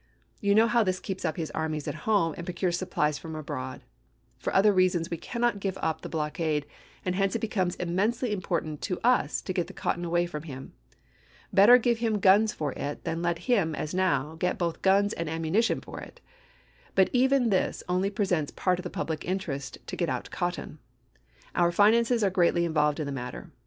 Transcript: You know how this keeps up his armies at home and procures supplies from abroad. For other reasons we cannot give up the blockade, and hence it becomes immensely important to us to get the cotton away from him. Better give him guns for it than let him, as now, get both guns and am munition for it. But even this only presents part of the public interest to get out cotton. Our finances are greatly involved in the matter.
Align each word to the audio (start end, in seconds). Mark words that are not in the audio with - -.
You 0.39 0.55
know 0.55 0.65
how 0.65 0.81
this 0.83 0.99
keeps 0.99 1.23
up 1.25 1.37
his 1.37 1.51
armies 1.51 1.87
at 1.87 1.93
home 2.09 2.33
and 2.35 2.43
procures 2.43 2.75
supplies 2.75 3.19
from 3.19 3.35
abroad. 3.35 3.81
For 4.39 4.51
other 4.51 4.73
reasons 4.73 5.11
we 5.11 5.17
cannot 5.17 5.59
give 5.59 5.77
up 5.79 6.01
the 6.01 6.09
blockade, 6.09 6.65
and 7.05 7.13
hence 7.13 7.35
it 7.35 7.39
becomes 7.45 7.75
immensely 7.75 8.31
important 8.33 8.81
to 8.81 8.99
us 9.01 9.43
to 9.43 9.53
get 9.53 9.67
the 9.67 9.73
cotton 9.77 10.03
away 10.03 10.25
from 10.25 10.41
him. 10.41 10.73
Better 11.53 11.77
give 11.77 11.99
him 11.99 12.17
guns 12.19 12.51
for 12.51 12.71
it 12.71 13.03
than 13.03 13.21
let 13.21 13.37
him, 13.47 13.75
as 13.75 13.93
now, 13.93 14.33
get 14.39 14.57
both 14.57 14.81
guns 14.81 15.13
and 15.13 15.29
am 15.29 15.43
munition 15.43 15.79
for 15.79 15.99
it. 15.99 16.19
But 16.95 17.11
even 17.13 17.51
this 17.51 17.83
only 17.87 18.09
presents 18.09 18.49
part 18.51 18.79
of 18.79 18.83
the 18.83 18.89
public 18.89 19.23
interest 19.25 19.77
to 19.85 19.95
get 19.95 20.09
out 20.09 20.31
cotton. 20.31 20.79
Our 21.53 21.71
finances 21.71 22.23
are 22.23 22.31
greatly 22.31 22.65
involved 22.65 22.99
in 22.99 23.05
the 23.05 23.11
matter. 23.11 23.51